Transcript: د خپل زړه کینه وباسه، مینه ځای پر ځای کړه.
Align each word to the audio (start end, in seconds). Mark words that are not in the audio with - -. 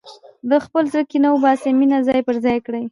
د 0.49 0.51
خپل 0.65 0.83
زړه 0.93 1.03
کینه 1.11 1.29
وباسه، 1.31 1.67
مینه 1.79 1.97
ځای 2.07 2.19
پر 2.27 2.35
ځای 2.45 2.57
کړه. 2.65 2.79